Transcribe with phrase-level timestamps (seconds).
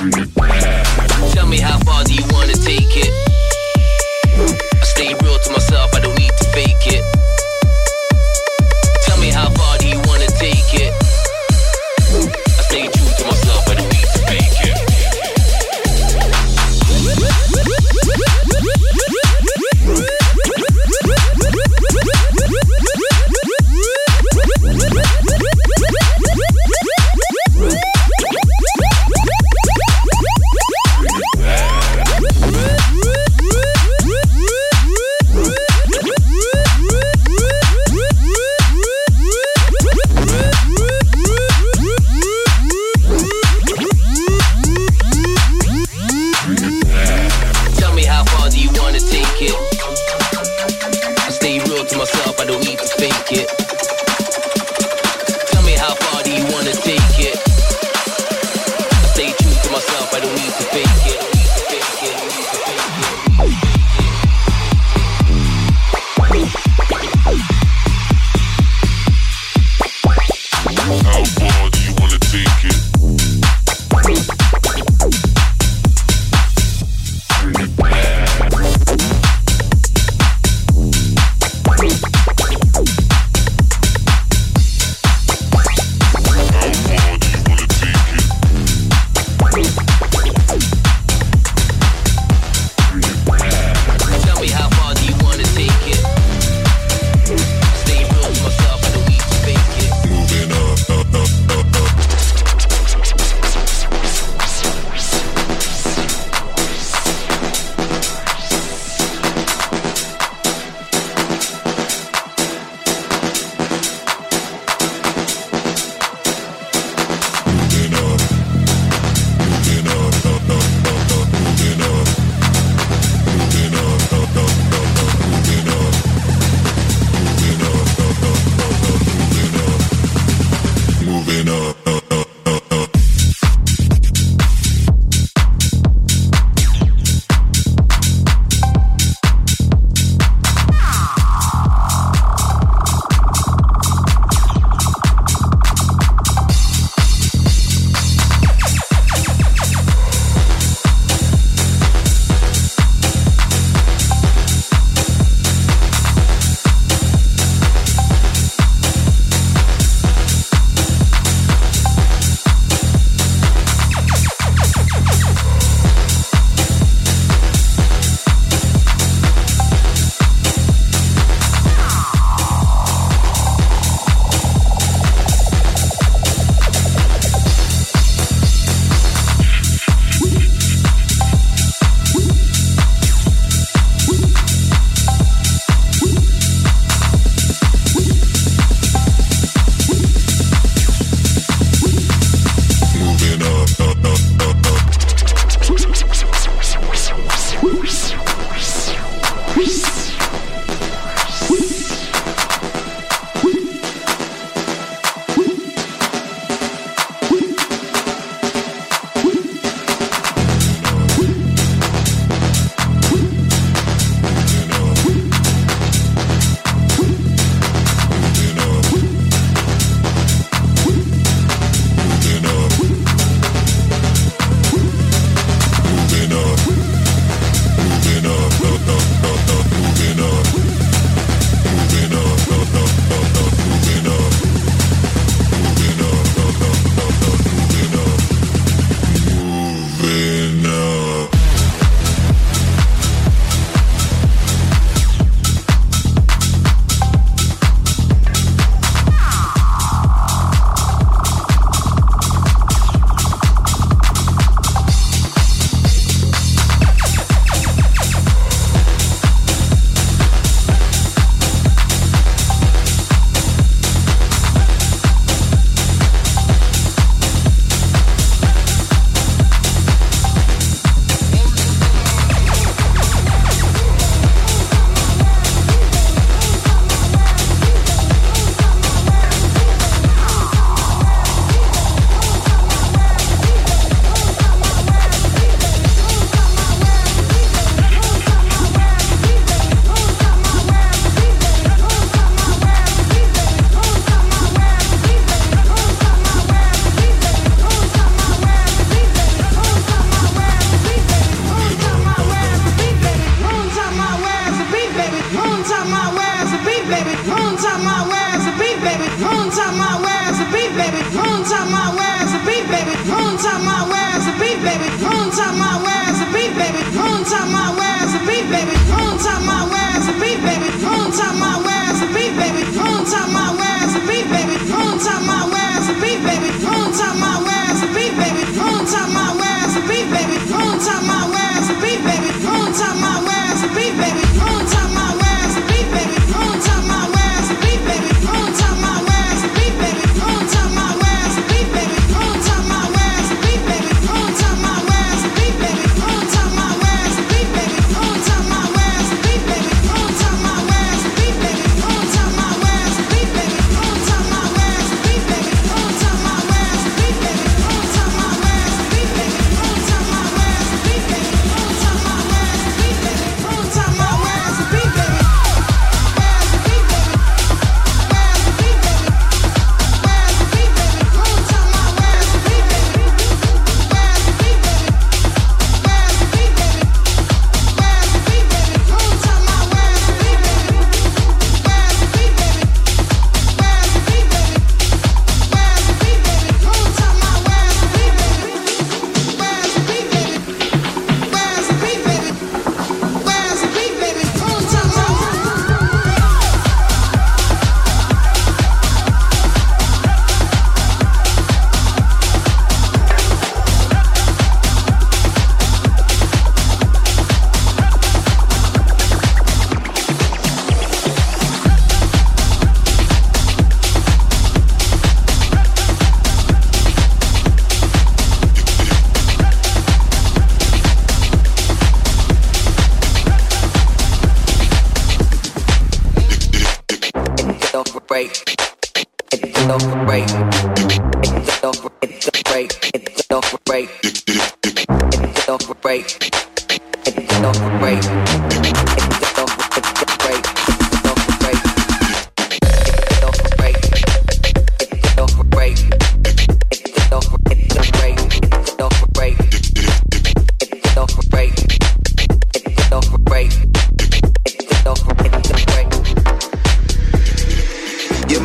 [0.00, 3.29] Tell me how far do you wanna take it?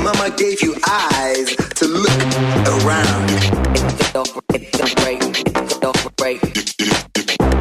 [0.06, 2.22] Mama gave you eyes to look
[2.68, 3.28] around.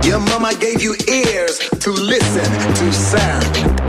[0.04, 3.83] Your mama gave you ears to listen to sound.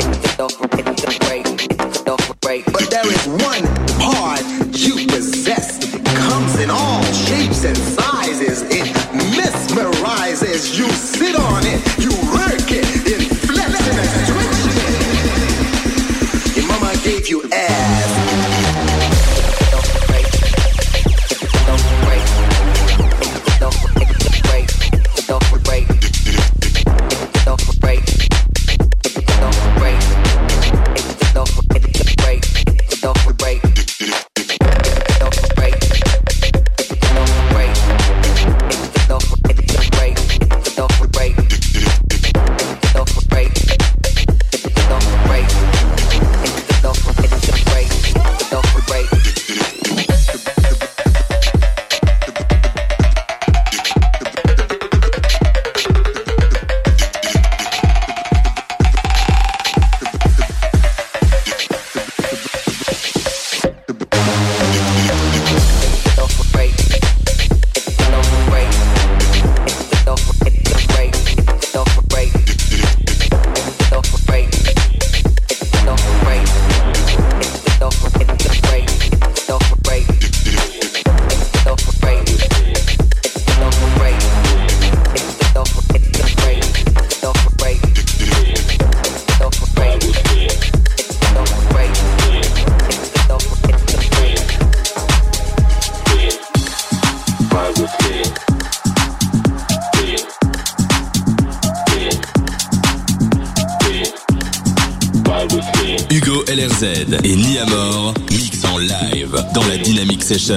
[106.56, 106.84] LRZ
[107.26, 110.56] et Ni à mort mixent en live dans la Dynamic Session.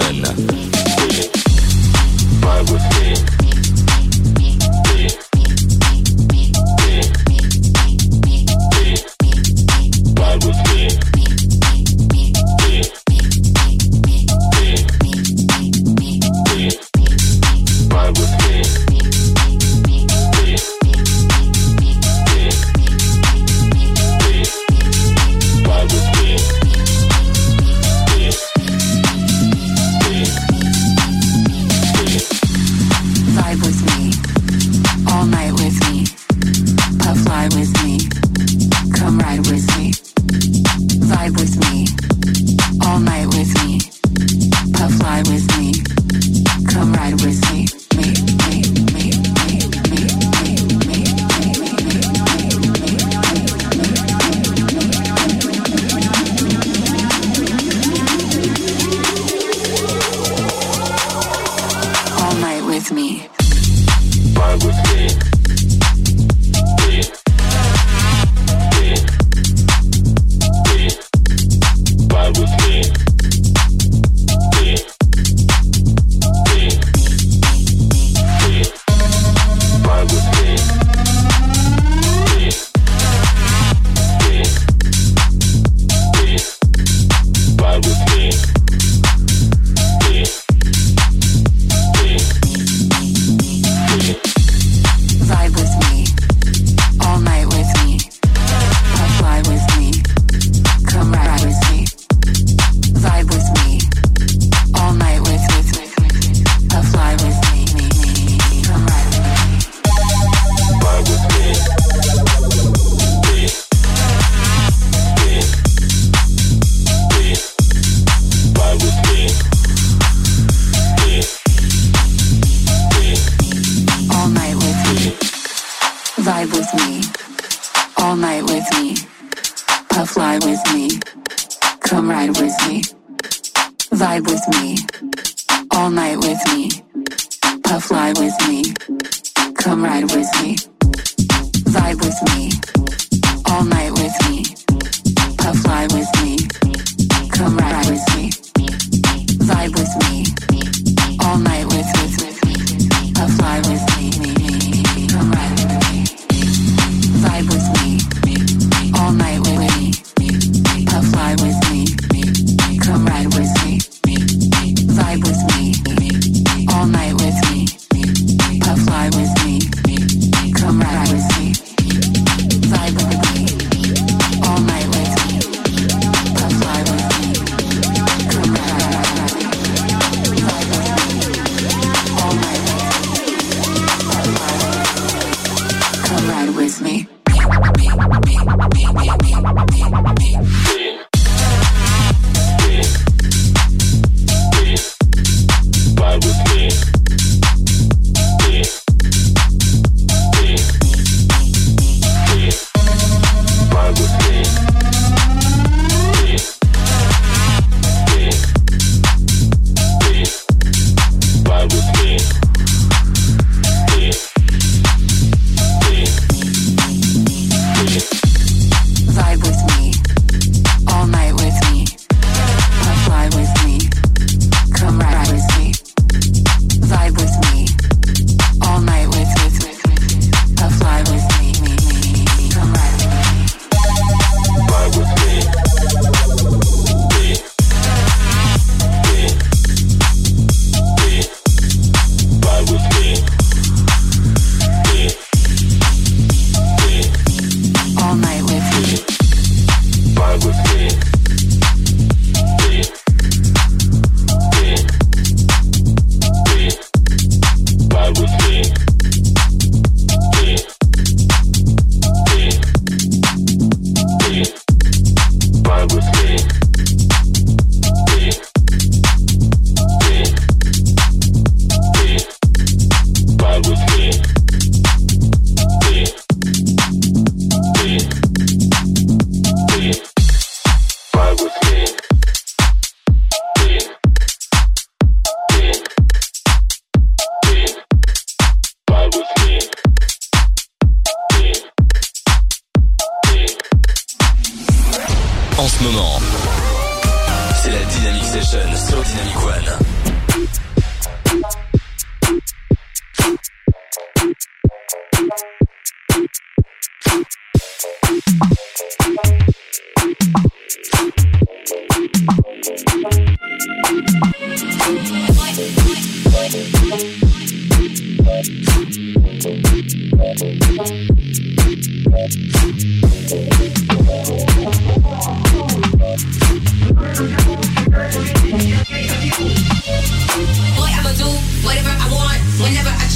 [46.99, 47.88] ride with me.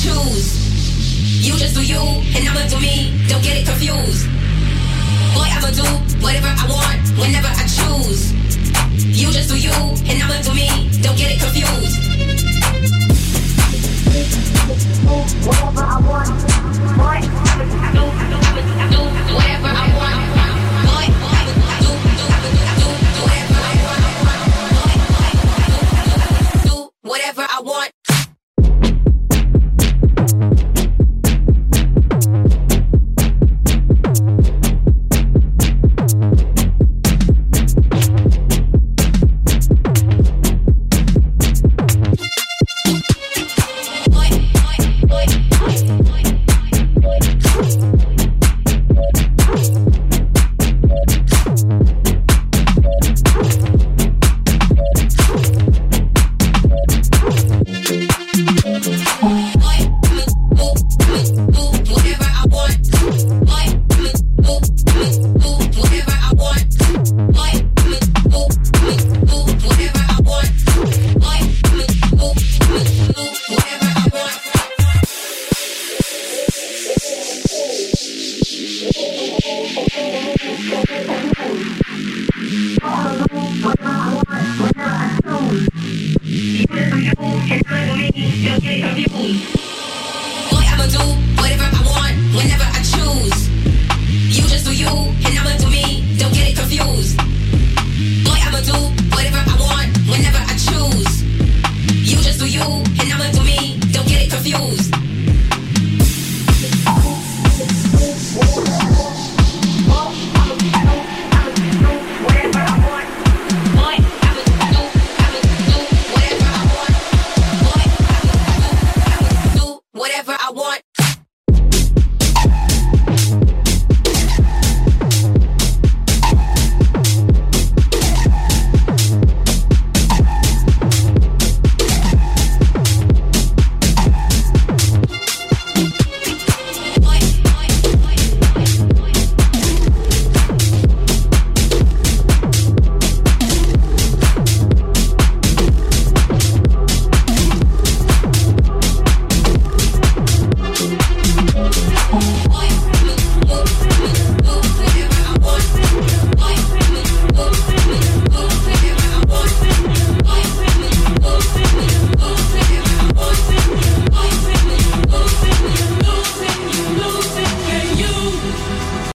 [0.03, 1.47] choose.
[1.47, 2.03] You just do you,
[2.35, 3.15] and I'ma do me.
[3.29, 4.27] Don't get it confused.
[5.35, 5.87] Boy, I'ma do
[6.19, 8.35] whatever I want, whenever I choose.
[8.99, 10.91] You just do you, and I'ma do me.
[11.03, 11.99] Don't get it confused.
[15.47, 16.31] Whatever I want,
[16.99, 17.23] what?
[17.23, 18.39] I do, I do, I do,
[18.75, 19.92] I do whatever I want.